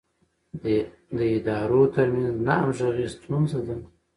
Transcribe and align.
د 1.17 1.19
ادارو 1.37 1.81
ترمنځ 1.95 2.35
نه 2.45 2.55
همغږي 2.61 3.05
ستونزه 3.15 3.59
ده. 3.67 3.75